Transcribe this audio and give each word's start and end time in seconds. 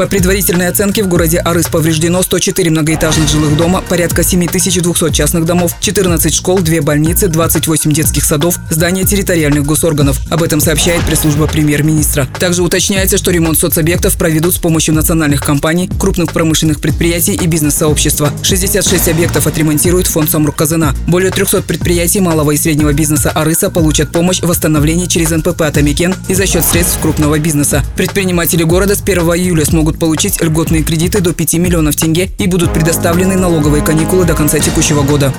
По 0.00 0.06
предварительной 0.06 0.68
оценке 0.68 1.02
в 1.02 1.08
городе 1.08 1.36
Арыс 1.36 1.66
повреждено 1.66 2.22
104 2.22 2.70
многоэтажных 2.70 3.28
жилых 3.28 3.54
дома, 3.54 3.84
порядка 3.86 4.22
7200 4.22 5.12
частных 5.12 5.44
домов, 5.44 5.74
14 5.78 6.34
школ, 6.34 6.60
2 6.60 6.80
больницы, 6.80 7.28
28 7.28 7.92
детских 7.92 8.24
садов, 8.24 8.58
здания 8.70 9.04
территориальных 9.04 9.66
госорганов. 9.66 10.18
Об 10.30 10.42
этом 10.42 10.62
сообщает 10.62 11.04
пресс-служба 11.04 11.46
премьер-министра. 11.48 12.26
Также 12.38 12.62
уточняется, 12.62 13.18
что 13.18 13.30
ремонт 13.30 13.58
соцобъектов 13.58 14.16
проведут 14.16 14.54
с 14.54 14.56
помощью 14.56 14.94
национальных 14.94 15.44
компаний, 15.44 15.90
крупных 15.98 16.32
промышленных 16.32 16.80
предприятий 16.80 17.34
и 17.34 17.46
бизнес-сообщества. 17.46 18.32
66 18.42 19.06
объектов 19.06 19.46
отремонтирует 19.46 20.06
фонд 20.06 20.30
Самрук-Казана. 20.30 20.94
Более 21.08 21.30
300 21.30 21.60
предприятий 21.60 22.20
малого 22.20 22.52
и 22.52 22.56
среднего 22.56 22.94
бизнеса 22.94 23.32
Арыса 23.32 23.68
получат 23.68 24.10
помощь 24.10 24.40
в 24.40 24.46
восстановлении 24.46 25.04
через 25.04 25.28
НПП 25.28 25.60
«Атамикен» 25.60 26.14
и 26.28 26.34
за 26.34 26.46
счет 26.46 26.64
средств 26.64 26.98
крупного 27.02 27.38
бизнеса. 27.38 27.84
Предприниматели 27.96 28.62
города 28.62 28.94
с 28.94 29.02
1 29.02 29.18
июля 29.18 29.66
смогут 29.66 29.89
могут 29.90 29.98
получить 29.98 30.40
льготные 30.40 30.84
кредиты 30.84 31.20
до 31.20 31.32
5 31.32 31.54
миллионов 31.54 31.96
тенге 31.96 32.30
и 32.38 32.46
будут 32.46 32.72
предоставлены 32.72 33.36
налоговые 33.36 33.82
каникулы 33.82 34.24
до 34.24 34.34
конца 34.34 34.60
текущего 34.60 35.02
года. 35.02 35.34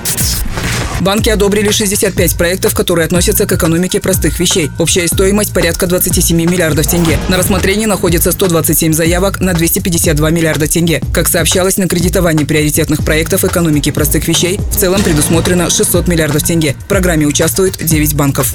Банки 1.00 1.30
одобрили 1.30 1.70
65 1.70 2.36
проектов, 2.36 2.74
которые 2.74 3.06
относятся 3.06 3.46
к 3.46 3.52
экономике 3.52 3.98
простых 3.98 4.38
вещей. 4.38 4.70
Общая 4.78 5.08
стоимость 5.08 5.54
порядка 5.54 5.86
27 5.86 6.36
миллиардов 6.36 6.86
тенге. 6.86 7.18
На 7.28 7.38
рассмотрении 7.38 7.86
находится 7.86 8.30
127 8.30 8.92
заявок 8.92 9.40
на 9.40 9.54
252 9.54 10.30
миллиарда 10.30 10.66
тенге. 10.66 11.00
Как 11.12 11.28
сообщалось, 11.28 11.78
на 11.78 11.88
кредитовании 11.88 12.44
приоритетных 12.44 13.04
проектов 13.04 13.44
экономики 13.44 13.90
простых 13.90 14.28
вещей 14.28 14.60
в 14.70 14.76
целом 14.76 15.02
предусмотрено 15.02 15.70
600 15.70 16.08
миллиардов 16.08 16.42
тенге. 16.42 16.76
В 16.78 16.88
программе 16.88 17.26
участвуют 17.26 17.78
9 17.78 18.14
банков. 18.14 18.52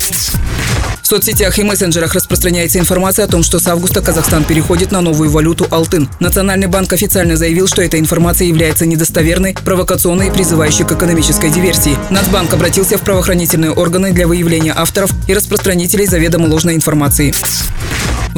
В 1.07 1.09
соцсетях 1.09 1.57
и 1.57 1.63
мессенджерах 1.63 2.15
распространяется 2.15 2.79
информация 2.79 3.23
о 3.23 3.27
том, 3.29 3.41
что 3.41 3.59
с 3.59 3.67
августа 3.67 4.01
Казахстан 4.01 4.43
переходит 4.43 4.91
на 4.91 4.99
новую 4.99 5.29
валюту 5.29 5.65
«Алтын». 5.71 6.09
Национальный 6.19 6.67
банк 6.67 6.91
официально 6.91 7.37
заявил, 7.37 7.69
что 7.69 7.81
эта 7.81 7.97
информация 7.97 8.45
является 8.45 8.85
недостоверной, 8.85 9.53
провокационной 9.53 10.27
и 10.27 10.31
призывающей 10.31 10.83
к 10.83 10.91
экономической 10.91 11.49
диверсии. 11.49 11.97
Нацбанк 12.09 12.53
обратился 12.53 12.97
в 12.97 13.03
правоохранительные 13.03 13.71
органы 13.71 14.11
для 14.11 14.27
выявления 14.27 14.73
авторов 14.75 15.11
и 15.29 15.33
распространителей 15.33 16.07
заведомо 16.07 16.47
ложной 16.47 16.75
информации. 16.75 17.33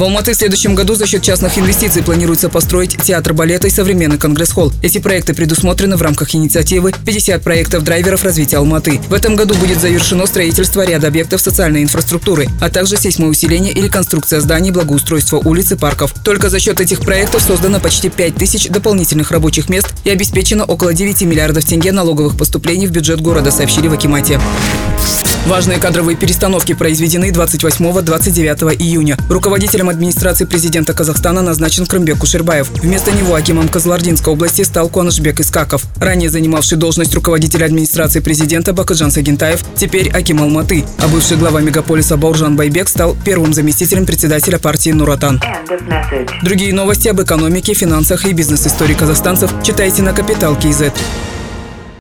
В 0.00 0.02
Алматы 0.02 0.32
в 0.32 0.34
следующем 0.34 0.74
году 0.74 0.94
за 0.94 1.06
счет 1.06 1.20
частных 1.20 1.58
инвестиций 1.58 2.02
планируется 2.02 2.48
построить 2.48 2.96
театр 3.02 3.34
балета 3.34 3.66
и 3.66 3.70
современный 3.70 4.16
конгресс-холл. 4.16 4.72
Эти 4.82 4.96
проекты 4.96 5.34
предусмотрены 5.34 5.98
в 5.98 6.00
рамках 6.00 6.34
инициативы 6.34 6.94
50 7.04 7.42
проектов 7.42 7.84
драйверов 7.84 8.24
развития 8.24 8.56
Алматы. 8.56 8.98
В 9.10 9.12
этом 9.12 9.36
году 9.36 9.54
будет 9.56 9.78
завершено 9.78 10.24
строительство 10.24 10.86
ряда 10.86 11.08
объектов 11.08 11.42
социальной 11.42 11.82
инфраструктуры, 11.82 12.48
а 12.62 12.70
также 12.70 12.96
сейсмоусиление 12.96 13.74
и 13.74 13.82
реконструкция 13.82 14.40
зданий, 14.40 14.70
благоустройство 14.70 15.36
улиц 15.36 15.72
и 15.72 15.76
парков. 15.76 16.14
Только 16.24 16.48
за 16.48 16.60
счет 16.60 16.80
этих 16.80 17.00
проектов 17.00 17.42
создано 17.42 17.78
почти 17.78 18.08
5 18.08 18.36
тысяч 18.36 18.68
дополнительных 18.68 19.30
рабочих 19.30 19.68
мест 19.68 19.88
и 20.04 20.08
обеспечено 20.08 20.64
около 20.64 20.94
9 20.94 21.20
миллиардов 21.24 21.66
тенге 21.66 21.92
налоговых 21.92 22.38
поступлений 22.38 22.86
в 22.86 22.90
бюджет 22.90 23.20
города, 23.20 23.50
сообщили 23.50 23.88
в 23.88 23.92
Акимате. 23.92 24.40
Важные 25.50 25.80
кадровые 25.80 26.16
перестановки 26.16 26.74
произведены 26.74 27.30
28-29 27.30 28.76
июня. 28.78 29.16
Руководителем 29.28 29.88
администрации 29.88 30.44
президента 30.44 30.94
Казахстана 30.94 31.42
назначен 31.42 31.86
Крымбек 31.86 32.18
Кушербаев. 32.18 32.70
Вместо 32.80 33.10
него 33.10 33.34
Акимом 33.34 33.68
Казлардинской 33.68 34.32
области 34.32 34.62
стал 34.62 34.88
Куанышбек 34.88 35.40
Искаков. 35.40 35.86
Ранее 35.96 36.30
занимавший 36.30 36.78
должность 36.78 37.12
руководителя 37.16 37.64
администрации 37.64 38.20
президента 38.20 38.72
Бакаджан 38.72 39.10
Сагентаев, 39.10 39.64
теперь 39.74 40.08
Аким 40.10 40.40
Алматы. 40.40 40.84
А 40.98 41.08
бывший 41.08 41.36
глава 41.36 41.60
мегаполиса 41.60 42.16
Бауржан 42.16 42.54
Байбек 42.54 42.88
стал 42.88 43.16
первым 43.24 43.52
заместителем 43.52 44.06
председателя 44.06 44.58
партии 44.60 44.90
Нуратан. 44.90 45.42
Другие 46.44 46.72
новости 46.72 47.08
об 47.08 47.20
экономике, 47.22 47.74
финансах 47.74 48.24
и 48.24 48.32
бизнес-истории 48.32 48.94
казахстанцев 48.94 49.52
читайте 49.64 50.02
на 50.02 50.12
Капитал 50.12 50.54
Киезет. 50.54 50.94